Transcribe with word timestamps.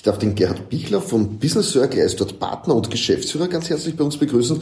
Ich 0.00 0.04
darf 0.04 0.16
den 0.16 0.34
Gerhard 0.34 0.70
Bichler 0.70 1.02
vom 1.02 1.36
Business 1.36 1.72
Circle, 1.72 2.00
er 2.00 2.06
ist 2.06 2.18
dort 2.22 2.38
Partner 2.38 2.74
und 2.74 2.90
Geschäftsführer, 2.90 3.48
ganz 3.48 3.68
herzlich 3.68 3.98
bei 3.98 4.02
uns 4.02 4.16
begrüßen. 4.16 4.58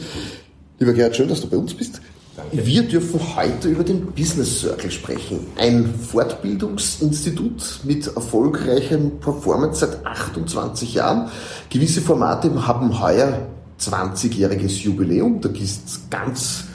Lieber 0.79 0.91
Gerhard, 0.91 1.15
schön, 1.15 1.29
dass 1.29 1.39
du 1.39 1.47
bei 1.47 1.55
uns 1.55 1.73
bist. 1.73 2.01
Danke. 2.35 2.65
Wir 2.65 2.83
dürfen 2.83 3.21
heute 3.37 3.69
über 3.69 3.85
den 3.85 4.07
Business 4.07 4.59
Circle 4.59 4.91
sprechen. 4.91 5.47
Ein 5.55 5.93
Fortbildungsinstitut 5.95 7.79
mit 7.85 8.07
erfolgreichem 8.07 9.21
Performance 9.21 9.79
seit 9.79 10.05
28 10.05 10.95
Jahren. 10.95 11.29
Gewisse 11.69 12.01
Formate 12.01 12.67
haben 12.67 13.01
heuer 13.01 13.47
20-jähriges 13.79 14.83
Jubiläum. 14.83 15.39
Da 15.39 15.47
ist 15.51 16.11
ganz 16.11 16.65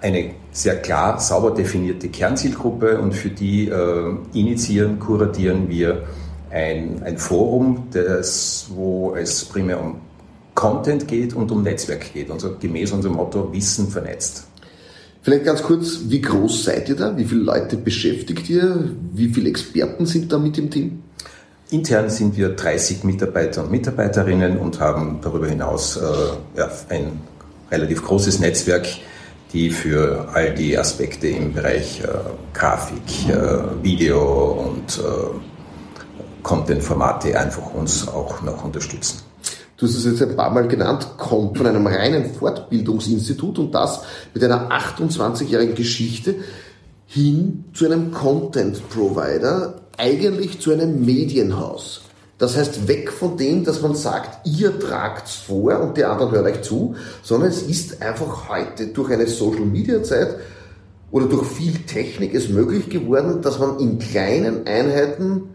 eine 0.00 0.30
sehr 0.52 0.76
klar, 0.76 1.18
sauber 1.18 1.50
definierte 1.50 2.08
Kernzielgruppe 2.08 3.00
und 3.00 3.12
für 3.12 3.30
die 3.30 3.68
äh, 3.68 4.16
initiieren, 4.32 5.00
kuratieren 5.00 5.68
wir 5.68 6.04
ein, 6.50 7.02
ein 7.02 7.18
Forum, 7.18 7.88
das, 7.90 8.68
wo 8.72 9.16
es 9.16 9.44
primär 9.44 9.80
um 9.80 9.96
Content 10.54 11.08
geht 11.08 11.34
und 11.34 11.50
um 11.50 11.62
Netzwerk 11.62 12.12
geht, 12.12 12.30
also 12.30 12.56
gemäß 12.58 12.92
unserem 12.92 13.16
Motto 13.16 13.52
Wissen 13.52 13.88
vernetzt. 13.88 14.47
Vielleicht 15.28 15.44
ganz 15.44 15.62
kurz, 15.62 15.98
wie 16.06 16.22
groß 16.22 16.64
seid 16.64 16.88
ihr 16.88 16.96
da? 16.96 17.14
Wie 17.14 17.26
viele 17.26 17.42
Leute 17.42 17.76
beschäftigt 17.76 18.48
ihr? 18.48 18.88
Wie 19.12 19.28
viele 19.28 19.50
Experten 19.50 20.06
sind 20.06 20.32
da 20.32 20.38
mit 20.38 20.56
im 20.56 20.70
Team? 20.70 21.02
Intern 21.68 22.08
sind 22.08 22.38
wir 22.38 22.48
30 22.48 23.04
Mitarbeiter 23.04 23.62
und 23.62 23.70
Mitarbeiterinnen 23.70 24.56
und 24.56 24.80
haben 24.80 25.18
darüber 25.20 25.46
hinaus 25.46 25.98
äh, 25.98 26.00
ja, 26.58 26.70
ein 26.88 27.20
relativ 27.70 28.02
großes 28.06 28.40
Netzwerk, 28.40 28.86
die 29.52 29.68
für 29.68 30.30
all 30.32 30.54
die 30.54 30.78
Aspekte 30.78 31.28
im 31.28 31.52
Bereich 31.52 32.00
äh, 32.00 32.06
Grafik, 32.54 33.28
äh, 33.28 33.84
Video 33.84 34.72
und 34.72 34.96
äh, 34.96 36.42
Content-Formate 36.42 37.38
einfach 37.38 37.74
uns 37.74 38.08
auch 38.08 38.40
noch 38.40 38.64
unterstützen 38.64 39.27
du 39.78 39.86
hast 39.86 39.94
es 39.94 40.04
jetzt 40.04 40.22
ein 40.22 40.36
paar 40.36 40.50
Mal 40.50 40.68
genannt, 40.68 41.06
kommt 41.16 41.56
von 41.56 41.66
einem 41.66 41.86
reinen 41.86 42.34
Fortbildungsinstitut 42.34 43.58
und 43.58 43.74
das 43.74 44.02
mit 44.34 44.44
einer 44.44 44.70
28-jährigen 44.70 45.74
Geschichte 45.74 46.34
hin 47.06 47.64
zu 47.72 47.86
einem 47.86 48.12
Content 48.12 48.86
Provider, 48.90 49.80
eigentlich 49.96 50.60
zu 50.60 50.72
einem 50.72 51.04
Medienhaus. 51.04 52.02
Das 52.38 52.56
heißt, 52.56 52.86
weg 52.86 53.10
von 53.10 53.36
dem, 53.36 53.64
dass 53.64 53.82
man 53.82 53.96
sagt, 53.96 54.46
ihr 54.46 54.78
tragt's 54.78 55.34
vor 55.34 55.80
und 55.80 55.96
die 55.96 56.04
anderen 56.04 56.30
hören 56.32 56.46
euch 56.46 56.62
zu, 56.62 56.94
sondern 57.22 57.48
es 57.48 57.62
ist 57.62 58.00
einfach 58.00 58.48
heute 58.48 58.88
durch 58.88 59.10
eine 59.10 59.26
Social 59.26 59.64
Media 59.64 60.02
Zeit 60.02 60.36
oder 61.10 61.26
durch 61.26 61.46
viel 61.46 61.78
Technik 61.86 62.34
es 62.34 62.48
möglich 62.48 62.90
geworden, 62.90 63.42
dass 63.42 63.58
man 63.58 63.80
in 63.80 63.98
kleinen 63.98 64.66
Einheiten 64.66 65.54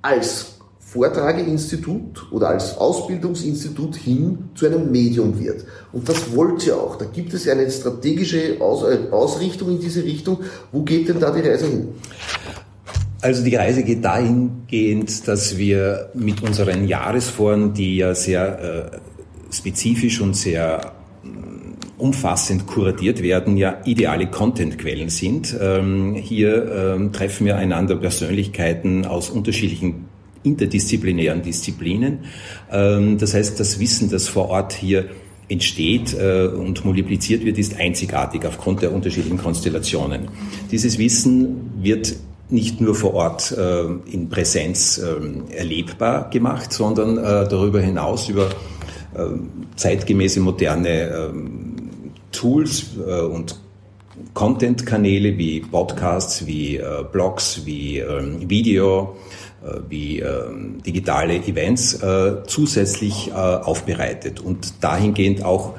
als 0.00 0.59
Vortrageinstitut 0.90 2.32
oder 2.32 2.48
als 2.48 2.76
Ausbildungsinstitut 2.76 3.94
hin 3.94 4.38
zu 4.56 4.66
einem 4.66 4.90
Medium 4.90 5.38
wird. 5.38 5.64
Und 5.92 6.08
das 6.08 6.34
wollt 6.34 6.66
ihr 6.66 6.76
auch. 6.76 6.96
Da 6.96 7.04
gibt 7.04 7.32
es 7.32 7.44
ja 7.44 7.52
eine 7.52 7.70
strategische 7.70 8.60
Aus 8.60 8.82
äh, 8.82 9.08
Ausrichtung 9.12 9.70
in 9.70 9.80
diese 9.80 10.02
Richtung. 10.02 10.40
Wo 10.72 10.82
geht 10.82 11.08
denn 11.08 11.20
da 11.20 11.30
die 11.30 11.48
Reise 11.48 11.66
hin? 11.66 11.88
Also 13.22 13.44
die 13.44 13.54
Reise 13.54 13.84
geht 13.84 14.04
dahingehend, 14.04 15.28
dass 15.28 15.56
wir 15.56 16.10
mit 16.14 16.42
unseren 16.42 16.88
Jahresforen, 16.88 17.72
die 17.72 17.98
ja 17.98 18.12
sehr 18.16 18.90
äh, 18.92 19.54
spezifisch 19.54 20.20
und 20.20 20.34
sehr 20.34 20.92
mm, 21.22 21.98
umfassend 21.98 22.66
kuratiert 22.66 23.22
werden, 23.22 23.56
ja 23.56 23.80
ideale 23.84 24.26
Contentquellen 24.26 25.08
sind. 25.08 25.56
Ähm, 25.60 26.16
hier 26.16 26.96
ähm, 26.96 27.12
treffen 27.12 27.46
wir 27.46 27.56
einander 27.58 27.94
Persönlichkeiten 27.94 29.06
aus 29.06 29.30
unterschiedlichen 29.30 30.09
interdisziplinären 30.42 31.42
Disziplinen. 31.42 32.20
Ähm, 32.70 33.18
das 33.18 33.34
heißt, 33.34 33.58
das 33.60 33.78
Wissen, 33.78 34.10
das 34.10 34.28
vor 34.28 34.48
Ort 34.48 34.72
hier 34.72 35.06
entsteht 35.48 36.14
äh, 36.14 36.46
und 36.46 36.84
multipliziert 36.84 37.44
wird, 37.44 37.58
ist 37.58 37.78
einzigartig 37.78 38.46
aufgrund 38.46 38.82
der 38.82 38.92
unterschiedlichen 38.92 39.38
Konstellationen. 39.38 40.28
Dieses 40.70 40.98
Wissen 40.98 41.72
wird 41.82 42.14
nicht 42.50 42.80
nur 42.80 42.94
vor 42.94 43.14
Ort 43.14 43.52
äh, 43.52 43.84
in 44.10 44.28
Präsenz 44.28 44.98
äh, 44.98 45.54
erlebbar 45.54 46.30
gemacht, 46.30 46.72
sondern 46.72 47.18
äh, 47.18 47.48
darüber 47.48 47.80
hinaus 47.80 48.28
über 48.28 48.46
äh, 49.14 49.24
zeitgemäße 49.76 50.40
moderne 50.40 51.30
ähm, 51.30 51.76
Tools 52.32 52.96
und 52.96 53.58
Content-Kanäle 54.34 55.36
wie 55.36 55.60
Podcasts, 55.60 56.46
wie 56.46 56.80
Blogs, 57.10 57.62
wie 57.64 57.98
ähm, 57.98 58.48
Video, 58.48 59.16
wie 59.88 60.20
ähm, 60.20 60.82
digitale 60.86 61.36
Events 61.36 61.94
äh, 61.94 62.36
zusätzlich 62.46 63.28
äh, 63.28 63.32
aufbereitet 63.32 64.40
und 64.40 64.82
dahingehend 64.82 65.44
auch 65.44 65.74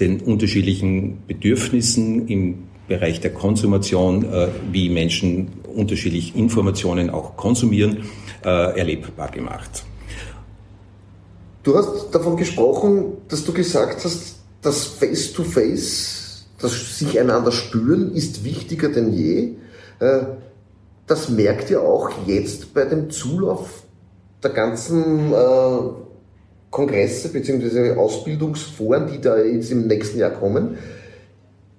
den 0.00 0.20
unterschiedlichen 0.20 1.22
Bedürfnissen 1.26 2.28
im 2.28 2.64
Bereich 2.88 3.20
der 3.20 3.32
Konsumation, 3.32 4.26
wie 4.70 4.90
Menschen 4.90 5.48
unterschiedlich 5.74 6.36
Informationen 6.36 7.10
auch 7.10 7.36
konsumieren, 7.36 8.04
erlebbar 8.42 9.30
gemacht. 9.32 9.84
Du 11.64 11.76
hast 11.76 12.14
davon 12.14 12.36
gesprochen, 12.36 13.16
dass 13.26 13.44
du 13.44 13.52
gesagt 13.52 14.04
hast, 14.04 14.36
das 14.62 14.84
Face-to-Face, 14.84 16.44
-face, 16.58 16.62
das 16.62 16.98
sich 16.98 17.18
einander 17.18 17.50
spüren, 17.50 18.12
ist 18.12 18.44
wichtiger 18.44 18.90
denn 18.90 19.12
je 19.14 19.54
das 21.06 21.28
merkt 21.28 21.70
ihr 21.70 21.82
auch 21.82 22.10
jetzt 22.26 22.74
bei 22.74 22.84
dem 22.84 23.10
Zulauf 23.10 23.84
der 24.42 24.50
ganzen 24.50 25.32
äh, 25.32 25.78
Kongresse 26.70 27.28
bzw. 27.28 27.92
Ausbildungsforen, 27.92 29.06
die 29.10 29.20
da 29.20 29.38
jetzt 29.38 29.70
im 29.70 29.86
nächsten 29.86 30.18
Jahr 30.18 30.30
kommen. 30.30 30.78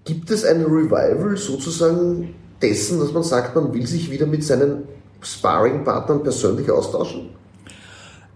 Gibt 0.05 0.31
es 0.31 0.45
ein 0.45 0.63
Revival 0.63 1.35
sozusagen 1.35 2.33
dessen, 2.61 2.99
dass 2.99 3.11
man 3.11 3.23
sagt, 3.23 3.55
man 3.55 3.73
will 3.73 3.85
sich 3.85 4.09
wieder 4.09 4.25
mit 4.25 4.43
seinen 4.43 4.83
Sparring-Partnern 5.21 6.23
persönlich 6.23 6.71
austauschen? 6.71 7.29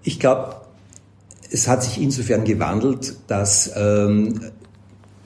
Ich 0.03 0.19
glaube, 0.19 0.55
es 1.49 1.67
hat 1.67 1.83
sich 1.83 2.01
insofern 2.01 2.43
gewandelt, 2.43 3.15
dass 3.27 3.71
ähm, 3.75 4.41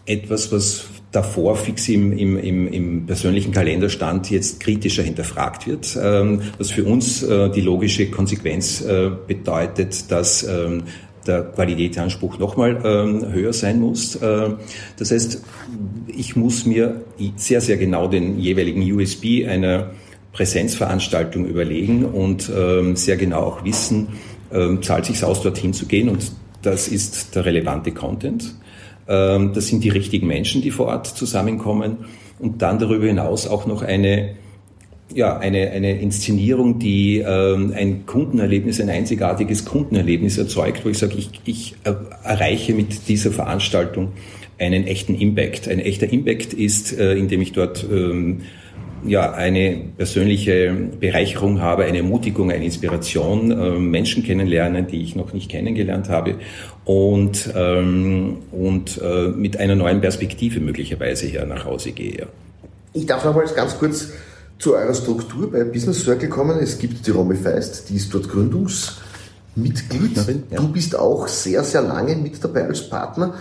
etwas, 0.05 0.51
was 0.51 0.85
davor 1.15 1.55
fix 1.55 1.87
im, 1.87 2.11
im, 2.11 2.37
im, 2.37 2.67
im 2.67 3.05
persönlichen 3.05 3.51
Kalender 3.53 3.89
stand, 3.89 4.29
jetzt 4.29 4.59
kritischer 4.59 5.03
hinterfragt 5.03 5.65
wird, 5.65 5.97
ähm, 6.01 6.41
was 6.57 6.71
für 6.71 6.83
uns 6.83 7.23
äh, 7.23 7.49
die 7.49 7.61
logische 7.61 8.09
Konsequenz 8.11 8.81
äh, 8.81 9.11
bedeutet, 9.25 10.11
dass 10.11 10.43
ähm, 10.43 10.83
der 11.25 11.43
Qualitätsanspruch 11.43 12.37
nochmal 12.37 12.81
ähm, 12.83 13.31
höher 13.31 13.53
sein 13.53 13.79
muss. 13.79 14.15
Äh, 14.17 14.49
das 14.97 15.11
heißt, 15.11 15.41
ich 16.07 16.35
muss 16.35 16.65
mir 16.65 17.01
sehr, 17.37 17.61
sehr 17.61 17.77
genau 17.77 18.07
den 18.07 18.37
jeweiligen 18.37 18.81
USB 18.93 19.47
einer 19.47 19.91
Präsenzveranstaltung 20.33 21.45
überlegen 21.45 22.03
und 22.03 22.51
sehr 22.95 23.15
genau 23.15 23.39
auch 23.39 23.63
wissen, 23.63 24.09
ähm, 24.51 24.81
zahlt 24.83 25.05
sich 25.05 25.23
aus, 25.23 25.41
dorthin 25.41 25.73
zu 25.73 25.85
gehen 25.85 26.09
und 26.09 26.31
das 26.61 26.87
ist 26.87 27.35
der 27.35 27.45
relevante 27.45 27.91
Content. 27.91 28.53
Ähm, 29.07 29.53
das 29.53 29.67
sind 29.67 29.83
die 29.83 29.89
richtigen 29.89 30.27
Menschen, 30.27 30.61
die 30.61 30.71
vor 30.71 30.87
Ort 30.87 31.07
zusammenkommen 31.07 32.05
und 32.39 32.61
dann 32.61 32.79
darüber 32.79 33.05
hinaus 33.05 33.47
auch 33.47 33.65
noch 33.65 33.81
eine 33.81 34.35
ja, 35.13 35.37
eine, 35.37 35.69
eine 35.69 35.99
Inszenierung, 35.99 36.79
die 36.79 37.19
ähm, 37.19 37.73
ein 37.75 38.05
Kundenerlebnis, 38.05 38.81
ein 38.81 38.89
einzigartiges 38.89 39.63
Kundenerlebnis 39.65 40.37
erzeugt, 40.37 40.83
wo 40.83 40.89
ich 40.89 40.97
sage, 40.97 41.15
ich, 41.17 41.29
ich 41.45 41.75
erreiche 42.23 42.73
mit 42.73 43.07
dieser 43.07 43.31
Veranstaltung 43.31 44.13
einen 44.57 44.87
echten 44.87 45.15
Impact. 45.15 45.67
Ein 45.67 45.79
echter 45.79 46.11
Impact 46.11 46.53
ist, 46.53 46.97
äh, 46.97 47.13
indem 47.13 47.41
ich 47.41 47.51
dort 47.51 47.85
ähm, 47.89 48.41
ja, 49.07 49.31
eine 49.33 49.81
persönliche 49.97 50.73
Bereicherung 50.99 51.61
habe, 51.61 51.85
eine 51.85 51.99
Ermutigung, 51.99 52.51
eine 52.51 52.65
Inspiration, 52.65 53.51
äh, 53.51 53.79
Menschen 53.79 54.23
kennenlernen, 54.23 54.87
die 54.87 55.03
ich 55.03 55.15
noch 55.15 55.33
nicht 55.33 55.49
kennengelernt 55.49 56.09
habe 56.09 56.35
und, 56.85 57.51
ähm, 57.55 58.37
und 58.51 59.01
äh, 59.01 59.29
mit 59.29 59.57
einer 59.57 59.75
neuen 59.75 60.01
Perspektive 60.01 60.59
möglicherweise 60.59 61.27
hier 61.27 61.45
nach 61.45 61.65
Hause 61.65 61.91
gehe. 61.91 62.27
Ich 62.93 63.05
darf 63.05 63.25
nochmals 63.25 63.55
ganz 63.55 63.77
kurz 63.77 64.09
zu 64.57 64.75
eurer 64.75 64.93
Struktur 64.93 65.51
bei 65.51 65.63
Business 65.63 66.03
Circle 66.03 66.29
kommen. 66.29 66.57
Es 66.59 66.79
gibt 66.79 67.05
die 67.05 67.11
Romy 67.11 67.35
Feist, 67.35 67.89
die 67.89 67.95
ist 67.95 68.13
dort 68.13 68.29
Gründungsmitglied. 68.29 70.17
Ja. 70.49 70.57
Du 70.57 70.69
bist 70.69 70.97
auch 70.97 71.27
sehr, 71.27 71.63
sehr 71.63 71.81
lange 71.81 72.15
mit 72.15 72.41
dabei 72.43 72.65
als 72.65 72.89
Partner. 72.89 73.33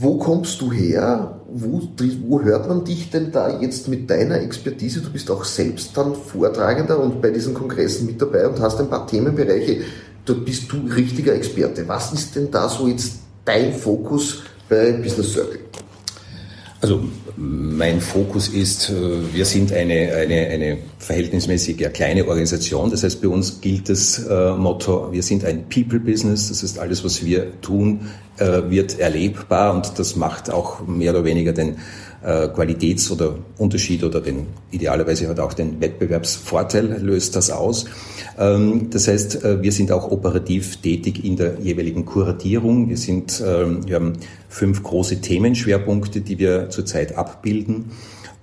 Wo 0.00 0.16
kommst 0.16 0.60
du 0.60 0.70
her? 0.70 1.40
Wo, 1.48 1.82
wo, 2.28 2.40
hört 2.40 2.68
man 2.68 2.84
dich 2.84 3.10
denn 3.10 3.32
da 3.32 3.58
jetzt 3.60 3.88
mit 3.88 4.08
deiner 4.08 4.40
Expertise? 4.40 5.00
Du 5.00 5.10
bist 5.10 5.28
auch 5.28 5.44
selbst 5.44 5.96
dann 5.96 6.14
Vortragender 6.14 7.00
und 7.00 7.20
bei 7.20 7.30
diesen 7.30 7.52
Kongressen 7.52 8.06
mit 8.06 8.22
dabei 8.22 8.46
und 8.46 8.60
hast 8.60 8.78
ein 8.78 8.88
paar 8.88 9.08
Themenbereiche. 9.08 9.82
Dort 10.24 10.44
bist 10.44 10.70
du 10.70 10.76
richtiger 10.94 11.34
Experte. 11.34 11.88
Was 11.88 12.12
ist 12.12 12.36
denn 12.36 12.48
da 12.48 12.68
so 12.68 12.86
jetzt 12.86 13.14
dein 13.44 13.72
Fokus 13.72 14.44
bei 14.68 14.92
Business 14.92 15.32
Circle? 15.32 15.58
Also 16.80 17.02
mein 17.36 18.00
Fokus 18.00 18.48
ist, 18.48 18.90
äh, 18.90 19.34
wir 19.34 19.44
sind 19.44 19.72
eine, 19.72 20.14
eine, 20.14 20.46
eine 20.46 20.78
verhältnismäßig 20.98 21.80
ja, 21.80 21.88
kleine 21.88 22.26
Organisation. 22.26 22.90
Das 22.90 23.02
heißt, 23.02 23.20
bei 23.20 23.28
uns 23.28 23.60
gilt 23.60 23.88
das 23.88 24.18
äh, 24.18 24.52
Motto, 24.52 25.10
wir 25.10 25.22
sind 25.24 25.44
ein 25.44 25.68
People-Business. 25.68 26.48
Das 26.48 26.62
heißt, 26.62 26.78
alles, 26.78 27.04
was 27.04 27.24
wir 27.24 27.60
tun, 27.62 28.08
äh, 28.38 28.70
wird 28.70 29.00
erlebbar 29.00 29.74
und 29.74 29.98
das 29.98 30.14
macht 30.14 30.50
auch 30.50 30.86
mehr 30.86 31.12
oder 31.12 31.24
weniger 31.24 31.52
den 31.52 31.78
äh, 32.22 32.48
Qualitäts- 32.48 33.10
oder 33.10 33.36
Unterschied 33.58 34.02
oder 34.02 34.20
den 34.20 34.46
idealerweise 34.70 35.28
hat 35.28 35.40
auch 35.40 35.52
den 35.52 35.80
Wettbewerbsvorteil 35.80 37.00
löst 37.00 37.36
das 37.36 37.50
aus. 37.50 37.84
Ähm, 38.38 38.90
das 38.90 39.08
heißt, 39.08 39.44
äh, 39.44 39.62
wir 39.62 39.72
sind 39.72 39.92
auch 39.92 40.10
operativ 40.10 40.76
tätig 40.78 41.24
in 41.24 41.36
der 41.36 41.60
jeweiligen 41.60 42.04
Kuratierung. 42.04 42.88
Wir 42.88 42.96
sind, 42.96 43.42
ähm, 43.46 43.86
wir 43.86 43.96
haben 43.96 44.14
fünf 44.48 44.82
große 44.82 45.20
Themenschwerpunkte, 45.20 46.20
die 46.20 46.38
wir 46.38 46.70
zurzeit 46.70 47.16
abbilden 47.16 47.92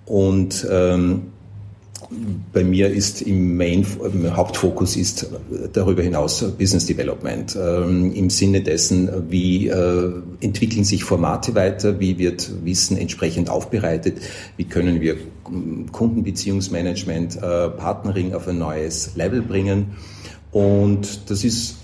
und 0.05 0.65
ähm, 0.69 1.23
bei 2.53 2.63
mir 2.63 2.89
ist 2.89 3.21
im 3.21 3.57
Main, 3.57 3.85
im 4.03 4.35
Hauptfokus 4.35 4.95
ist 4.95 5.27
darüber 5.73 6.03
hinaus 6.03 6.43
Business 6.57 6.85
Development. 6.85 7.57
Ähm, 7.59 8.13
Im 8.13 8.29
Sinne 8.29 8.61
dessen, 8.61 9.09
wie 9.29 9.67
äh, 9.67 10.11
entwickeln 10.41 10.83
sich 10.83 11.03
Formate 11.03 11.55
weiter, 11.55 11.99
wie 11.99 12.17
wird 12.17 12.51
Wissen 12.63 12.97
entsprechend 12.97 13.49
aufbereitet, 13.49 14.19
wie 14.57 14.65
können 14.65 15.01
wir 15.01 15.17
Kundenbeziehungsmanagement, 15.91 17.37
äh, 17.37 17.69
Partnering 17.69 18.33
auf 18.33 18.47
ein 18.47 18.59
neues 18.59 19.15
Level 19.15 19.41
bringen. 19.41 19.95
Und 20.51 21.29
das 21.29 21.43
ist 21.43 21.77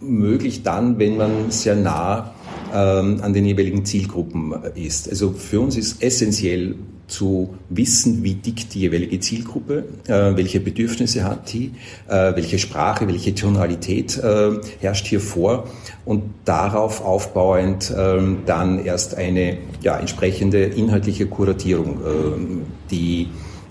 möglich 0.00 0.62
dann, 0.62 0.98
wenn 0.98 1.16
man 1.16 1.50
sehr 1.50 1.76
nah 1.76 2.34
ähm, 2.74 3.20
an 3.22 3.32
den 3.32 3.44
jeweiligen 3.44 3.84
Zielgruppen 3.84 4.54
ist. 4.74 5.08
Also 5.08 5.32
für 5.32 5.60
uns 5.60 5.76
ist 5.76 6.02
essentiell 6.02 6.76
zu 7.06 7.54
wissen, 7.68 8.24
wie 8.24 8.34
dick 8.34 8.68
die 8.70 8.80
jeweilige 8.80 9.20
Zielgruppe, 9.20 9.84
äh, 10.06 10.36
welche 10.36 10.60
Bedürfnisse 10.60 11.24
hat 11.24 11.52
die, 11.52 11.72
äh, 12.08 12.34
welche 12.34 12.58
Sprache, 12.58 13.06
welche 13.06 13.34
Tonalität 13.34 14.18
äh, 14.18 14.52
herrscht 14.80 15.06
hier 15.06 15.20
vor 15.20 15.68
und 16.04 16.22
darauf 16.44 17.04
aufbauend 17.04 17.94
ähm, 17.96 18.38
dann 18.46 18.84
erst 18.84 19.14
eine 19.16 19.58
ja, 19.82 19.98
entsprechende 19.98 20.64
inhaltliche 20.64 21.26
Kuratierung, 21.26 22.00
ähm, 22.04 22.62
die 22.90 23.28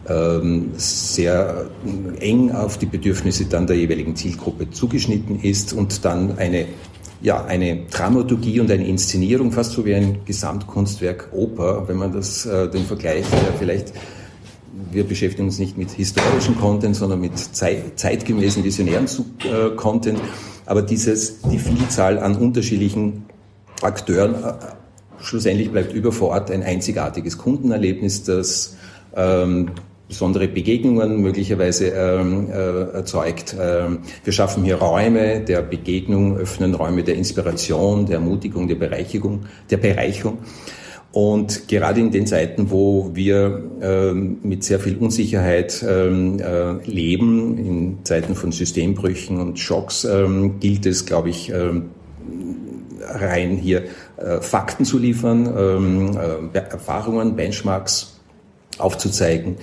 ähm, 0.07 0.71
sehr 0.75 1.65
eng 2.19 2.51
auf 2.51 2.77
die 2.77 2.85
Bedürfnisse 2.85 3.45
dann 3.45 3.67
der 3.67 3.75
jeweiligen 3.75 4.15
Zielgruppe 4.15 4.69
zugeschnitten 4.69 5.41
ist 5.41 5.73
und 5.73 6.05
dann 6.05 6.37
eine 6.37 6.67
ja, 7.25 7.43
eine 7.43 7.85
Dramaturgie 7.89 8.59
und 8.59 8.69
eine 8.69 8.85
Inszenierung, 8.85 9.51
fast 9.51 9.71
so 9.71 9.83
wie 9.83 9.95
ein 9.95 10.19
Gesamtkunstwerk 10.25 11.29
Oper, 11.33 11.87
wenn 11.87 11.97
man 11.97 12.13
das, 12.13 12.45
äh, 12.45 12.69
den 12.69 12.85
Vergleich 12.85 13.25
ja, 13.31 13.51
vielleicht, 13.57 13.93
wir 14.91 15.03
beschäftigen 15.05 15.47
uns 15.47 15.57
nicht 15.57 15.75
mit 15.75 15.89
historischem 15.89 16.55
Content, 16.55 16.95
sondern 16.95 17.19
mit 17.19 17.35
zeit, 17.35 17.97
zeitgemäßen, 17.99 18.63
visionären 18.63 19.07
äh, 19.39 19.75
Content, 19.75 20.19
aber 20.67 20.83
dieses, 20.83 21.41
die 21.41 21.57
Vielzahl 21.57 22.19
an 22.19 22.35
unterschiedlichen 22.35 23.25
Akteuren, 23.81 24.35
äh, 24.35 24.53
schlussendlich 25.19 25.71
bleibt 25.71 25.93
über 25.93 26.11
vor 26.11 26.29
Ort 26.29 26.51
ein 26.51 26.61
einzigartiges 26.61 27.39
Kundenerlebnis, 27.39 28.21
das 28.21 28.77
ähm, 29.15 29.71
besondere 30.07 30.47
Begegnungen 30.47 31.21
möglicherweise 31.21 31.87
ähm, 31.87 32.49
äh, 32.51 32.95
erzeugt. 32.95 33.55
Ähm, 33.59 33.99
wir 34.23 34.33
schaffen 34.33 34.63
hier 34.63 34.75
Räume 34.75 35.41
der 35.41 35.61
Begegnung, 35.61 36.37
öffnen 36.37 36.75
Räume 36.75 37.03
der 37.03 37.15
Inspiration, 37.15 38.05
der 38.05 38.15
Ermutigung, 38.15 38.67
der 38.67 38.75
Bereicherung, 38.75 39.45
der 39.69 39.77
Bereicherung. 39.77 40.39
Und 41.11 41.69
gerade 41.69 42.01
in 42.01 42.11
den 42.11 42.27
Zeiten, 42.27 42.69
wo 42.71 43.11
wir 43.13 43.63
ähm, 43.81 44.39
mit 44.43 44.65
sehr 44.65 44.81
viel 44.81 44.97
Unsicherheit 44.97 45.83
ähm, 45.87 46.39
äh, 46.39 46.73
leben, 46.83 47.57
in 47.57 47.97
Zeiten 48.03 48.35
von 48.35 48.51
Systembrüchen 48.51 49.39
und 49.39 49.57
Schocks, 49.57 50.03
ähm, 50.03 50.59
gilt 50.59 50.85
es, 50.85 51.05
glaube 51.05 51.29
ich, 51.29 51.49
ähm, 51.51 51.91
rein 53.01 53.55
hier 53.55 53.83
äh, 54.17 54.41
Fakten 54.41 54.83
zu 54.83 54.99
liefern, 54.99 55.47
ähm, 55.57 56.17
äh, 56.53 56.57
Erfahrungen, 56.57 57.37
Benchmarks 57.37 58.19
aufzuzeigen 58.77 59.55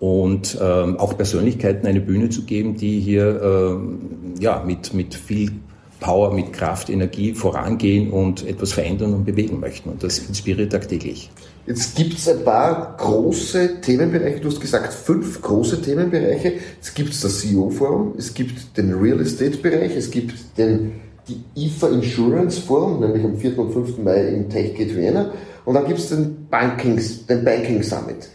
und 0.00 0.58
ähm, 0.60 0.98
auch 0.98 1.16
Persönlichkeiten 1.16 1.86
eine 1.86 2.00
Bühne 2.00 2.30
zu 2.30 2.42
geben, 2.42 2.76
die 2.76 3.00
hier 3.00 3.40
ähm, 3.42 3.98
ja, 4.40 4.64
mit, 4.66 4.94
mit 4.94 5.14
viel 5.14 5.52
Power, 6.00 6.32
mit 6.32 6.54
Kraft, 6.54 6.88
Energie 6.88 7.34
vorangehen 7.34 8.10
und 8.10 8.46
etwas 8.46 8.72
verändern 8.72 9.12
und 9.12 9.26
bewegen 9.26 9.60
möchten. 9.60 9.90
Und 9.90 10.02
das 10.02 10.18
inspiriert 10.18 10.72
tagtäglich. 10.72 11.30
Jetzt 11.66 11.94
gibt 11.94 12.14
es 12.14 12.26
ein 12.26 12.42
paar 12.42 12.96
große 12.96 13.82
Themenbereiche. 13.82 14.40
Du 14.40 14.48
hast 14.48 14.60
gesagt, 14.60 14.92
fünf 14.94 15.42
große 15.42 15.82
Themenbereiche. 15.82 16.54
Es 16.80 16.94
gibt 16.94 17.10
das 17.22 17.40
CEO-Forum, 17.40 18.14
es 18.16 18.32
gibt 18.32 18.78
den 18.78 18.94
Real 18.94 19.20
Estate-Bereich, 19.20 19.94
es 19.94 20.10
gibt 20.10 20.34
den, 20.56 20.92
die 21.28 21.66
IFA 21.66 21.88
Insurance 21.88 22.58
Forum, 22.58 23.00
nämlich 23.00 23.22
am 23.22 23.36
4. 23.36 23.58
und 23.58 23.72
5. 23.72 23.98
Mai 23.98 24.28
im 24.28 24.48
TechGate 24.48 24.96
Vienna. 24.96 25.30
Und 25.66 25.74
dann 25.74 25.86
gibt 25.86 25.98
es 25.98 26.08
den 26.08 26.48
den 26.48 27.44
Banking 27.44 27.82
Summit. 27.82 28.30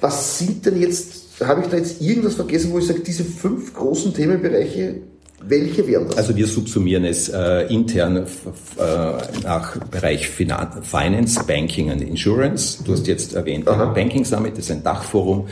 Was 0.00 0.38
sind 0.38 0.64
denn 0.64 0.80
jetzt, 0.80 1.40
habe 1.44 1.62
ich 1.62 1.68
da 1.68 1.76
jetzt 1.76 2.00
irgendwas 2.00 2.34
vergessen, 2.34 2.72
wo 2.72 2.78
ich 2.78 2.86
sage, 2.86 3.00
diese 3.00 3.24
fünf 3.24 3.74
großen 3.74 4.14
Themenbereiche, 4.14 4.96
welche 5.42 5.86
wären 5.86 6.06
das? 6.06 6.18
Also 6.18 6.36
wir 6.36 6.46
subsumieren 6.46 7.04
es 7.04 7.28
äh, 7.28 7.62
intern 7.72 8.16
äh, 8.16 8.24
nach 9.42 9.76
Bereich 9.90 10.28
Finan 10.28 10.82
Finance, 10.82 11.40
Banking 11.46 11.90
and 11.90 12.02
Insurance. 12.02 12.82
Du 12.84 12.92
hast 12.92 13.06
jetzt 13.06 13.34
erwähnt, 13.34 13.66
Aha. 13.66 13.86
Banking 13.86 14.24
Summit 14.24 14.58
ist 14.58 14.70
ein 14.70 14.82
Dachforum, 14.82 15.46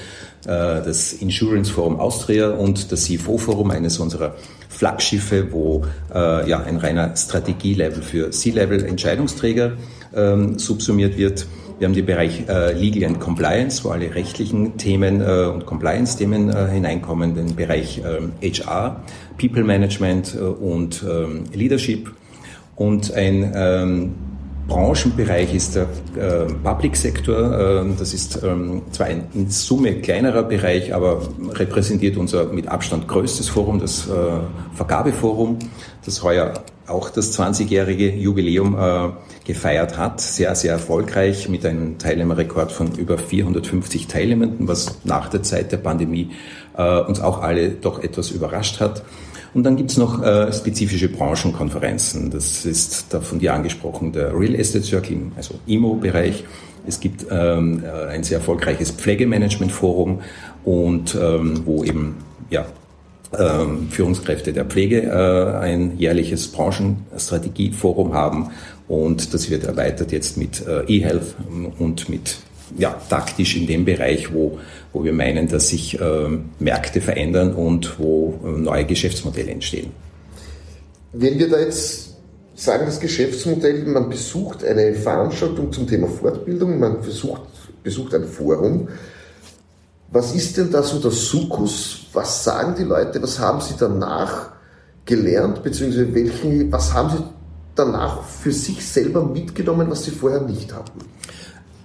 äh, 0.45 0.47
das 0.47 1.15
Insurance 1.15 1.73
Forum 1.73 1.99
Austria 1.99 2.51
und 2.51 2.93
das 2.93 3.05
CFO 3.05 3.39
Forum, 3.39 3.71
eines 3.71 3.99
unserer 3.99 4.35
Flaggschiffe, 4.69 5.51
wo 5.53 5.85
äh, 6.15 6.49
ja 6.49 6.61
ein 6.61 6.77
reiner 6.77 7.17
Strategielevel 7.17 8.03
für 8.03 8.31
C-Level 8.31 8.85
Entscheidungsträger 8.85 9.73
ähm, 10.15 10.59
subsumiert 10.59 11.17
wird. 11.17 11.47
Wir 11.79 11.87
haben 11.87 11.95
den 11.95 12.07
Bereich 12.07 12.45
äh, 12.49 12.73
Legal 12.73 13.09
and 13.09 13.21
Compliance, 13.21 13.85
wo 13.85 13.91
alle 13.91 14.15
rechtlichen 14.15 14.77
Themen 14.79 15.21
äh, 15.21 15.45
und 15.45 15.65
Compliance-Themen 15.65 16.51
äh, 16.51 16.69
hineinkommen, 16.69 17.35
den 17.35 17.55
Bereich 17.55 18.03
HR, 18.03 18.97
ähm, 18.97 19.39
People 19.39 19.63
Management 19.63 20.35
äh, 20.35 20.39
und 20.41 21.05
ähm, 21.09 21.45
Leadership 21.55 22.11
und 22.75 23.13
ein 23.13 23.53
ähm, 23.55 24.15
Branchenbereich 24.69 25.55
ist 25.55 25.77
der 25.77 25.87
äh, 26.17 26.47
Public 26.63 26.97
Sektor. 26.97 27.83
Äh, 27.83 27.95
das 27.99 28.13
ist 28.13 28.43
ähm, 28.43 28.83
zwar 28.91 29.07
ein 29.07 29.25
in 29.35 29.49
Summe 29.49 29.95
kleinerer 30.01 30.43
Bereich, 30.43 30.95
aber 30.95 31.23
repräsentiert 31.55 32.17
unser 32.17 32.47
mit 32.47 32.69
Abstand 32.69 33.09
größtes 33.09 33.49
Forum, 33.49 33.81
das 33.81 34.09
äh, 34.09 34.13
Vergabeforum, 34.75 35.59
das 36.05 36.23
heuer 36.23 36.53
auch 36.89 37.11
das 37.11 37.39
20-jährige 37.39 38.11
Jubiläum 38.11 38.79
äh, 38.79 39.11
gefeiert 39.45 39.97
hat. 39.97 40.21
Sehr, 40.21 40.55
sehr 40.55 40.73
erfolgreich 40.73 41.49
mit 41.49 41.65
einem 41.65 41.99
Teilnehmerrekord 41.99 42.73
von 42.73 42.93
über 42.97 43.19
450 43.19 44.07
Teilnehmenden, 44.07 44.69
was 44.69 44.99
nach 45.05 45.29
der 45.29 45.43
Zeit 45.43 45.73
der 45.73 45.79
Pandemie 45.79 46.31
äh, 46.77 47.01
uns 47.01 47.21
auch 47.21 47.43
alle 47.43 47.71
doch 47.71 48.03
etwas 48.03 48.31
überrascht 48.31 48.81
hat. 48.81 49.03
Und 49.55 49.65
dann 49.65 49.77
gibt's 49.77 49.97
noch 49.97 50.23
äh, 50.23 50.53
spezifische 50.53 51.09
Branchenkonferenzen. 51.09 52.31
Das 52.31 52.65
ist 52.65 53.07
da 53.11 53.21
von 53.21 53.39
dir 53.39 53.55
angesprochen 53.55 54.13
der 54.13 54.39
Real 54.39 54.55
Estate 54.55 54.85
Circle, 54.85 55.33
also 55.37 55.55
IMO-Bereich. 55.67 56.45
Es 56.87 57.01
gibt 57.01 57.27
ähm, 57.31 57.83
äh, 57.85 58.07
ein 58.11 58.25
sehr 58.25 58.39
erfolgreiches 58.39 58.91
Pflegemanagement-Forum 58.93 60.21
und 60.65 61.15
ähm, 61.15 61.63
wo 61.65 61.85
eben 61.85 62.17
ja, 62.51 62.67
Führungskräfte 63.91 64.53
der 64.53 64.65
Pflege 64.65 65.03
äh, 65.03 65.59
ein 65.59 65.99
jährliches 65.99 66.49
Branchenstrategieforum 66.49 68.15
haben 68.15 68.51
und 68.89 69.35
das 69.35 69.51
wird 69.51 69.65
erweitert 69.65 70.13
jetzt 70.13 70.37
mit 70.39 70.67
äh, 70.67 70.85
eHealth 70.87 71.35
und 71.79 72.09
mit 72.09 72.39
ja, 72.77 73.01
taktisch 73.09 73.57
in 73.57 73.67
dem 73.67 73.85
Bereich, 73.85 74.33
wo, 74.33 74.59
wo 74.93 75.05
wir 75.05 75.13
meinen, 75.13 75.49
dass 75.49 75.69
sich 75.69 76.01
äh, 76.01 76.29
Märkte 76.59 77.01
verändern 77.01 77.55
und 77.55 77.99
wo 77.99 78.39
neue 78.43 78.85
Geschäftsmodelle 78.85 79.51
entstehen. 79.51 79.91
Wenn 81.13 81.39
wir 81.39 81.49
da 81.49 81.59
jetzt 81.61 82.17
sagen, 82.55 82.87
das 82.87 83.01
Geschäftsmodell, 83.01 83.85
man 83.85 84.11
besucht 84.11 84.65
eine 84.65 84.95
Veranstaltung 84.95 85.73
zum 85.73 85.87
Thema 85.87 86.09
Fortbildung, 86.09 86.79
man 86.79 87.01
besucht, 87.01 87.43
besucht 87.83 88.15
ein 88.15 88.25
Forum, 88.25 88.89
was 90.11 90.35
ist 90.35 90.57
denn 90.57 90.71
da 90.71 90.83
so 90.83 90.99
der 90.99 91.11
Sukkus? 91.11 92.07
Was 92.13 92.45
sagen 92.45 92.75
die 92.79 92.85
Leute? 92.85 93.23
Was 93.23 93.39
haben 93.39 93.61
sie 93.61 93.75
danach 93.79 94.51
gelernt? 95.05 95.63
Beziehungsweise 95.63 96.15
welchen, 96.15 96.73
was 96.73 96.93
haben 96.95 97.11
sie 97.11 97.23
danach 97.75 98.25
für 98.25 98.53
sich 98.53 98.85
selber 98.85 99.25
mitgenommen, 99.25 99.91
was 99.91 100.05
sie 100.05 100.11
vorher 100.11 100.41
nicht 100.41 100.73
hatten? 100.73 101.01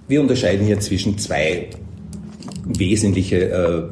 Wir 0.08 0.20
unterscheiden 0.20 0.66
hier 0.66 0.80
zwischen 0.80 1.18
zwei 1.18 1.70
wesentliche 2.64 3.50
äh, 3.50 3.82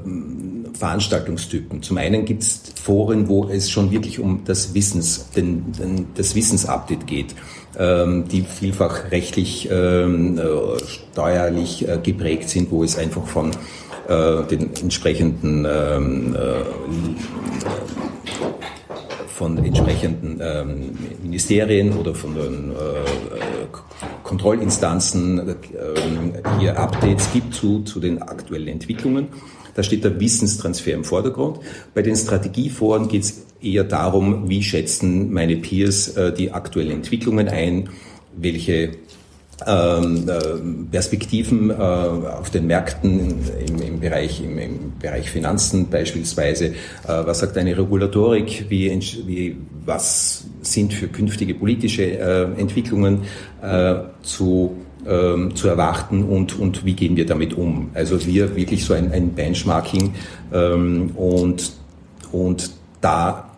Veranstaltungstypen. 0.74 1.82
Zum 1.82 1.98
einen 1.98 2.24
gibt 2.24 2.42
es 2.42 2.60
Foren, 2.82 3.28
wo 3.28 3.48
es 3.48 3.70
schon 3.70 3.90
wirklich 3.90 4.18
um 4.18 4.42
das 4.44 4.74
Wissens, 4.74 5.30
den, 5.36 5.72
den, 5.72 6.06
das 6.14 6.34
Wissensupdate 6.34 7.06
geht, 7.06 7.34
ähm, 7.78 8.24
die 8.28 8.42
vielfach 8.42 9.10
rechtlich, 9.10 9.68
ähm, 9.70 10.38
äh, 10.38 10.42
steuerlich 10.86 11.86
äh, 11.86 11.98
geprägt 12.02 12.48
sind, 12.48 12.70
wo 12.70 12.82
es 12.82 12.98
einfach 12.98 13.26
von 13.26 13.52
äh, 14.12 14.46
den 14.48 14.70
entsprechenden 14.80 15.66
ähm, 15.68 16.36
äh, 16.36 16.62
von 19.26 19.58
entsprechenden 19.64 20.40
ähm, 20.40 20.98
Ministerien 21.22 21.96
oder 21.96 22.14
von 22.14 22.34
den 22.34 22.70
äh, 22.70 22.74
Kontrollinstanzen 24.22 25.48
äh, 25.48 25.54
hier 26.60 26.78
Updates 26.78 27.32
gibt 27.32 27.54
zu, 27.54 27.82
zu 27.82 27.98
den 27.98 28.22
aktuellen 28.22 28.68
Entwicklungen. 28.68 29.28
Da 29.74 29.82
steht 29.82 30.04
der 30.04 30.20
Wissenstransfer 30.20 30.92
im 30.92 31.04
Vordergrund. 31.04 31.60
Bei 31.94 32.02
den 32.02 32.14
Strategieforen 32.14 33.08
geht 33.08 33.22
es 33.22 33.46
eher 33.60 33.84
darum, 33.84 34.48
wie 34.48 34.62
schätzen 34.62 35.32
meine 35.32 35.56
Peers 35.56 36.16
äh, 36.16 36.32
die 36.32 36.52
aktuellen 36.52 36.92
Entwicklungen 36.92 37.48
ein, 37.48 37.88
welche 38.36 38.92
Perspektiven 40.90 41.70
äh, 41.70 41.74
auf 41.74 42.50
den 42.50 42.66
Märkten 42.66 43.40
im, 43.66 44.00
Bereich, 44.00 44.42
im, 44.42 44.92
Bereich 45.00 45.30
Finanzen 45.30 45.88
beispielsweise. 45.88 46.66
Äh, 46.66 46.72
was 47.06 47.40
sagt 47.40 47.56
eine 47.56 47.76
Regulatorik? 47.76 48.66
Wie, 48.68 48.90
wie, 49.26 49.56
was 49.84 50.44
sind 50.62 50.92
für 50.94 51.08
künftige 51.08 51.54
politische 51.54 52.18
Entwicklungen 52.56 53.22
zu 54.22 54.76
ähm, 55.04 55.54
zu 55.56 55.66
erwarten 55.66 56.22
und, 56.22 56.58
und 56.60 56.84
wie 56.84 56.94
gehen 56.94 57.16
wir 57.16 57.26
damit 57.26 57.54
um. 57.54 57.90
Also 57.92 58.24
wir 58.24 58.54
wirklich 58.54 58.84
so 58.84 58.94
ein, 58.94 59.10
ein 59.10 59.32
Benchmarking 59.32 60.14
ähm, 60.52 61.10
und, 61.16 61.72
und 62.30 62.70
da, 63.00 63.50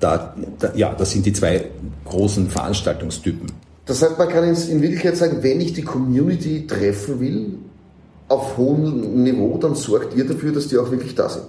da, 0.00 0.34
da, 0.58 0.74
ja, 0.74 0.94
das 0.94 1.12
sind 1.12 1.24
die 1.24 1.32
zwei 1.32 1.64
großen 2.04 2.50
Veranstaltungstypen. 2.50 3.63
Das 3.86 4.02
heißt, 4.02 4.18
man 4.18 4.28
kann 4.28 4.44
in 4.44 4.82
Wirklichkeit 4.82 5.16
sagen, 5.16 5.38
wenn 5.42 5.60
ich 5.60 5.72
die 5.74 5.82
Community 5.82 6.66
treffen 6.66 7.20
will, 7.20 7.58
auf 8.28 8.56
hohem 8.56 9.22
Niveau, 9.22 9.58
dann 9.58 9.74
sorgt 9.74 10.16
ihr 10.16 10.26
dafür, 10.26 10.52
dass 10.52 10.68
die 10.68 10.78
auch 10.78 10.90
wirklich 10.90 11.14
da 11.14 11.28
sind. 11.28 11.44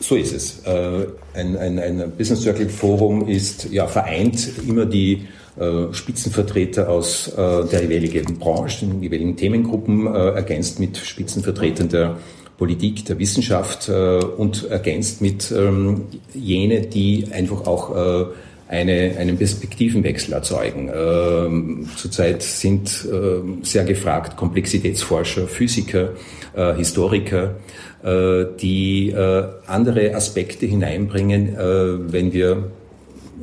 So 0.00 0.16
ist 0.16 0.34
es. 0.34 0.66
Äh, 0.66 1.06
ein, 1.34 1.56
ein, 1.56 1.78
ein 1.78 2.12
Business 2.16 2.42
Circle 2.42 2.68
Forum 2.68 3.28
ist 3.28 3.70
ja 3.70 3.86
vereint 3.86 4.48
immer 4.66 4.84
die 4.84 5.28
äh, 5.58 5.92
Spitzenvertreter 5.92 6.88
aus 6.88 7.28
äh, 7.28 7.64
der 7.66 7.82
jeweiligen 7.82 8.38
Branche, 8.38 8.86
den 8.86 9.02
jeweiligen 9.02 9.36
Themengruppen, 9.36 10.06
ergänzt 10.06 10.80
mit 10.80 10.96
Spitzenvertretern 10.96 11.88
der 11.88 12.16
Politik, 12.58 13.04
der 13.06 13.18
Wissenschaft 13.18 13.88
und 13.88 14.70
ergänzt 14.70 15.20
mit 15.20 15.50
ähm, 15.50 16.02
jene, 16.32 16.82
die 16.82 17.26
einfach 17.32 17.66
auch 17.66 18.30
eine, 18.68 19.16
einen 19.18 19.36
Perspektivenwechsel 19.36 20.34
erzeugen. 20.34 20.90
Ähm, 20.94 21.88
zurzeit 21.96 22.42
sind 22.42 23.06
äh, 23.10 23.64
sehr 23.64 23.84
gefragt 23.84 24.36
Komplexitätsforscher, 24.36 25.46
Physiker, 25.46 26.10
äh, 26.54 26.74
Historiker, 26.74 27.56
äh, 28.02 28.44
die 28.60 29.10
äh, 29.10 29.44
andere 29.66 30.14
Aspekte 30.14 30.66
hineinbringen, 30.66 31.54
äh, 31.54 32.12
wenn 32.12 32.32
wir 32.32 32.70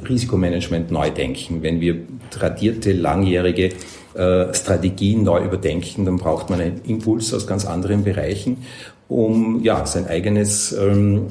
Risikomanagement 0.07 0.91
neu 0.91 1.09
denken, 1.09 1.61
wenn 1.61 1.81
wir 1.81 1.97
tradierte, 2.31 2.93
langjährige 2.93 3.71
äh, 4.13 4.53
Strategien 4.53 5.23
neu 5.23 5.43
überdenken, 5.43 6.05
dann 6.05 6.17
braucht 6.17 6.49
man 6.49 6.61
einen 6.61 6.81
Impuls 6.85 7.33
aus 7.33 7.47
ganz 7.47 7.65
anderen 7.65 8.03
Bereichen, 8.03 8.57
um 9.07 9.61
ja 9.63 9.85
sein 9.85 10.07
eigenes 10.07 10.71
ähm, 10.71 11.27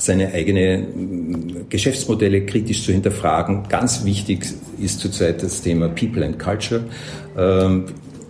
seine 0.00 0.32
eigene 0.32 0.78
mm, 0.78 1.68
Geschäftsmodelle 1.68 2.46
kritisch 2.46 2.84
zu 2.84 2.92
hinterfragen. 2.92 3.64
Ganz 3.68 4.04
wichtig 4.04 4.46
ist 4.80 5.00
zurzeit 5.00 5.42
das 5.42 5.60
Thema 5.60 5.88
People 5.88 6.24
and 6.24 6.38
Culture. 6.38 6.82
Ähm, 7.36 7.84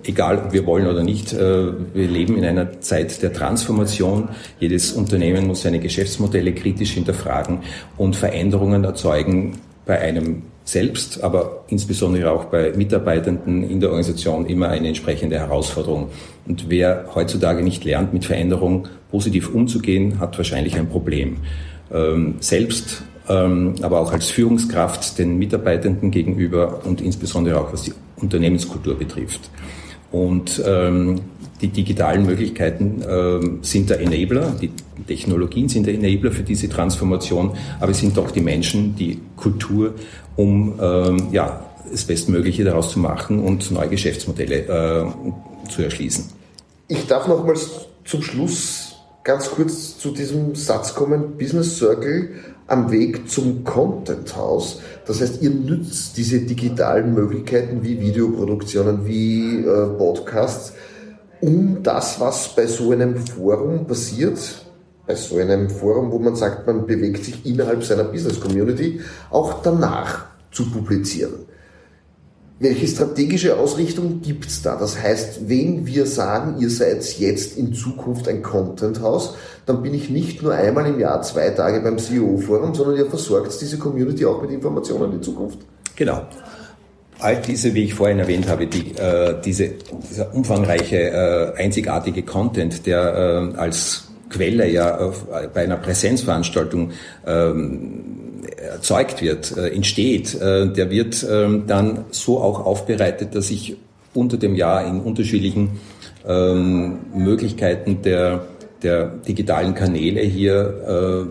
egal, 0.05 0.39
ob 0.39 0.53
wir 0.53 0.67
wollen 0.67 0.87
oder 0.87 1.03
nicht, 1.03 1.33
äh, 1.33 1.39
wir 1.39 2.09
leben 2.09 2.37
in 2.37 2.45
einer 2.45 2.81
Zeit 2.81 3.23
der 3.23 3.33
Transformation. 3.33 4.29
Jedes 4.59 4.93
Unternehmen 4.93 5.47
muss 5.47 5.63
seine 5.63 5.79
Geschäftsmodelle 5.79 6.53
kritisch 6.55 6.93
hinterfragen 6.93 7.61
und 7.97 8.17
Veränderungen 8.17 8.85
erzeugen 8.85 9.59
bei 9.87 9.99
einem 10.01 10.43
selbst, 10.71 11.23
aber 11.23 11.65
insbesondere 11.69 12.31
auch 12.31 12.45
bei 12.45 12.73
Mitarbeitenden 12.77 13.69
in 13.69 13.81
der 13.81 13.91
Organisation 13.91 14.47
immer 14.47 14.69
eine 14.69 14.89
entsprechende 14.89 15.39
Herausforderung. 15.39 16.11
Und 16.47 16.69
wer 16.69 17.07
heutzutage 17.15 17.63
nicht 17.63 17.85
lernt, 17.85 18.13
mit 18.13 18.25
Veränderung 18.25 18.89
positiv 19.11 19.53
umzugehen, 19.53 20.21
hat 20.21 20.37
wahrscheinlich 20.39 20.77
ein 20.77 20.89
Problem. 20.89 21.39
Ähm, 21.93 22.37
selbst, 22.41 23.03
ähm, 23.29 23.75
aber 23.83 24.01
auch 24.01 24.13
als 24.13 24.31
Führungskraft 24.31 25.19
den 25.19 25.39
Mitarbeitenden 25.39 26.11
gegenüber 26.11 26.81
und 26.85 27.01
insbesondere 27.01 27.61
auch 27.61 27.73
was 27.73 27.83
die 27.83 27.93
Unternehmenskultur 28.17 28.97
betrifft. 28.97 29.51
Und 30.13 30.63
ähm, 30.67 31.21
die 31.61 31.69
digitalen 31.69 32.27
Möglichkeiten 32.27 33.03
ähm, 33.09 33.59
sind 33.63 33.91
der 33.91 34.01
Enabler, 34.01 34.55
die 34.61 34.71
Technologien 35.07 35.69
sind 35.69 35.87
der 35.87 35.95
Enabler 35.95 36.33
für 36.33 36.43
diese 36.43 36.69
Transformation, 36.69 37.57
aber 37.81 37.93
es 37.93 37.99
sind 37.99 38.17
doch 38.17 38.31
die 38.31 38.41
Menschen, 38.41 38.97
die 38.97 39.21
Kultur, 39.37 39.95
um 40.37 40.79
ähm, 40.81 41.29
ja, 41.33 41.65
das 41.91 42.05
Bestmögliche 42.05 42.65
daraus 42.65 42.91
zu 42.91 42.99
machen 42.99 43.41
und 43.41 43.71
neue 43.71 43.89
Geschäftsmodelle 43.89 44.57
äh, 44.57 45.71
zu 45.71 45.83
erschließen. 45.83 46.25
Ich 46.89 47.07
darf 47.07 47.29
nochmals 47.29 47.71
zum 48.05 48.23
Schluss 48.23 48.97
ganz 49.23 49.51
kurz 49.51 49.99
zu 49.99 50.13
diesem 50.13 50.55
Satz 50.55 50.95
kommen, 50.95 51.37
Business 51.39 51.79
Circle 51.79 52.31
am 52.67 52.91
Weg 52.91 53.29
zum 53.29 53.65
Content 53.65 54.35
House. 54.37 54.81
Das 55.07 55.21
heißt, 55.21 55.43
ihr 55.43 55.51
nützt 55.51 56.17
diese 56.17 56.41
digitalen 56.41 57.15
Möglichkeiten 57.15 57.83
wie 57.83 58.01
Videoproduktionen, 58.01 59.07
wie 59.07 59.59
äh, 59.59 59.87
Podcasts, 59.99 60.73
um 61.41 61.83
das, 61.83 62.21
was 62.21 62.55
bei 62.55 62.67
so 62.67 62.91
einem 62.93 63.17
Forum 63.17 63.87
passiert, 63.87 64.39
bei 65.07 65.15
so 65.15 65.39
einem 65.39 65.71
Forum, 65.71 66.13
wo 66.13 66.19
man 66.19 66.37
sagt, 66.37 66.67
man 66.67 66.87
bewegt 66.87 67.25
sich 67.25 67.45
innerhalb 67.45 67.83
seiner 67.83 68.05
Business 68.05 68.41
Community, 68.41 69.01
auch 69.31 69.63
danach 69.63 70.27
zu 70.51 70.71
publizieren. 70.71 71.47
Welche 72.59 72.87
strategische 72.87 73.57
Ausrichtung 73.57 74.21
gibt's 74.21 74.61
da? 74.61 74.77
Das 74.77 75.01
heißt, 75.01 75.49
wenn 75.49 75.87
wir 75.87 76.05
sagen, 76.05 76.61
ihr 76.61 76.69
seid 76.69 77.03
jetzt 77.19 77.57
in 77.57 77.73
Zukunft 77.73 78.29
ein 78.29 78.43
Content-Haus, 78.43 79.35
dann 79.65 79.83
bin 79.83 79.95
ich 79.95 80.11
nicht 80.11 80.43
nur 80.43 80.53
einmal 80.53 80.87
im 80.87 81.01
Jahr 81.01 81.23
zwei 81.23 81.49
Tage 81.51 81.81
beim 81.81 81.99
CEO-Forum, 81.99 82.75
sondern 82.75 82.97
ihr 82.97 83.07
versorgt 83.07 83.59
diese 83.61 83.79
Community 83.79 84.27
auch 84.27 84.43
mit 84.43 84.51
Informationen 84.51 85.15
in 85.15 85.23
Zukunft. 85.23 85.61
Genau. 85.97 86.27
All 87.21 87.37
diese, 87.37 87.75
wie 87.75 87.85
ich 87.85 87.95
vorhin 87.95 88.19
erwähnt 88.19 88.49
habe, 88.49 88.67
die, 88.67 88.97
äh, 88.97 89.35
diese, 89.45 89.73
dieser 90.11 90.35
umfangreiche, 90.35 90.97
äh, 90.97 91.63
einzigartige 91.63 92.23
Content, 92.23 92.87
der 92.87 93.53
äh, 93.55 93.59
als 93.59 94.09
Quelle 94.31 94.69
ja 94.69 94.99
äh, 94.99 95.49
bei 95.53 95.65
einer 95.65 95.77
Präsenzveranstaltung 95.77 96.93
ähm, 97.27 98.21
erzeugt 98.57 99.21
wird, 99.23 99.57
äh, 99.57 99.69
entsteht, 99.69 100.35
äh, 100.41 100.69
der 100.73 100.91
wird 100.91 101.27
ähm, 101.29 101.65
dann 101.67 102.05
so 102.11 102.41
auch 102.41 102.65
aufbereitet, 102.65 103.35
dass 103.35 103.51
ich 103.51 103.77
unter 104.15 104.37
dem 104.37 104.55
Jahr 104.55 104.87
in 104.87 105.01
unterschiedlichen 105.01 105.81
ähm, 106.27 106.99
Möglichkeiten 107.15 108.03
der 108.03 108.47
der 108.83 109.07
digitalen 109.07 109.75
Kanäle 109.75 110.21
hier 110.23 111.29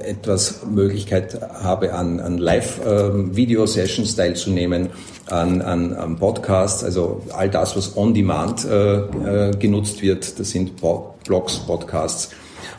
äh, 0.00 0.10
etwas 0.10 0.64
Möglichkeit 0.66 1.40
habe, 1.62 1.94
an, 1.94 2.20
an 2.20 2.38
Live-Video-Sessions 2.38 4.10
ähm, 4.10 4.16
teilzunehmen, 4.16 4.88
an, 5.26 5.62
an, 5.62 5.92
an 5.94 6.16
Podcasts, 6.16 6.84
also 6.84 7.22
all 7.32 7.48
das, 7.48 7.76
was 7.76 7.96
on 7.96 8.14
demand 8.14 8.64
äh, 8.64 8.96
äh, 8.96 9.56
genutzt 9.58 10.02
wird, 10.02 10.38
das 10.38 10.50
sind 10.50 10.72
Blogs, 10.76 11.58
Podcasts. 11.58 12.30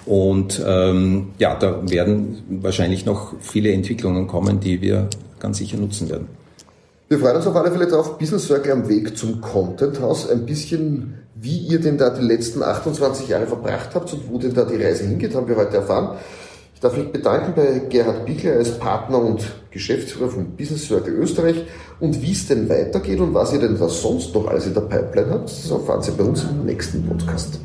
Und 0.05 0.61
ähm, 0.65 1.29
ja, 1.39 1.55
da 1.55 1.89
werden 1.89 2.43
wahrscheinlich 2.61 3.05
noch 3.05 3.33
viele 3.41 3.71
Entwicklungen 3.71 4.27
kommen, 4.27 4.59
die 4.59 4.81
wir 4.81 5.09
ganz 5.39 5.57
sicher 5.57 5.77
nutzen 5.77 6.09
werden. 6.09 6.27
Wir 7.07 7.19
freuen 7.19 7.35
uns 7.35 7.45
auf 7.45 7.55
alle 7.55 7.71
Fälle 7.71 7.85
darauf, 7.85 8.17
Business 8.17 8.47
Circle 8.47 8.71
am 8.71 8.89
Weg 8.89 9.15
zum 9.15 9.39
Content 9.39 10.01
House. 10.01 10.27
Ein 10.27 10.45
bisschen, 10.45 11.19
wie 11.35 11.57
ihr 11.57 11.79
denn 11.79 11.99
da 11.99 12.09
die 12.09 12.25
letzten 12.25 12.63
28 12.63 13.27
Jahre 13.27 13.45
verbracht 13.45 13.93
habt 13.93 14.11
und 14.13 14.27
wo 14.27 14.39
denn 14.39 14.55
da 14.55 14.63
die 14.63 14.81
Reise 14.81 15.03
hingeht, 15.03 15.35
haben 15.35 15.47
wir 15.47 15.55
heute 15.55 15.77
erfahren. 15.77 16.17
Ich 16.73 16.79
darf 16.79 16.97
mich 16.97 17.11
bedanken 17.11 17.53
bei 17.55 17.79
Gerhard 17.89 18.25
Bickler 18.25 18.53
als 18.53 18.79
Partner 18.79 19.19
und 19.19 19.45
Geschäftsführer 19.69 20.29
von 20.29 20.55
Business 20.57 20.87
Circle 20.87 21.13
Österreich 21.13 21.63
und 21.99 22.21
wie 22.23 22.31
es 22.31 22.47
denn 22.47 22.67
weitergeht 22.67 23.19
und 23.19 23.35
was 23.35 23.53
ihr 23.53 23.59
denn 23.59 23.77
da 23.77 23.87
sonst 23.87 24.33
noch 24.33 24.47
alles 24.47 24.65
in 24.65 24.73
der 24.73 24.81
Pipeline 24.81 25.29
habt, 25.29 25.49
das 25.49 25.69
erfahren 25.69 26.01
Sie 26.01 26.11
bei 26.11 26.23
uns 26.23 26.43
im 26.43 26.65
nächsten 26.65 27.05
Podcast. 27.05 27.59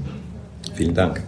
Vielen 0.75 0.95
Dank. 0.95 1.23